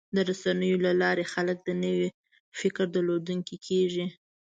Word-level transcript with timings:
د 0.15 0.17
رسنیو 0.29 0.77
له 0.85 0.91
لارې 1.01 1.25
خلک 1.33 1.57
د 1.63 1.69
نوي 1.83 2.07
فکر 2.59 2.85
درلودونکي 2.95 3.55
کېږي. 3.67 4.05